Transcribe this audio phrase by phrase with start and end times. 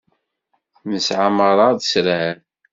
[0.89, 2.35] Nesεa merra lesrar.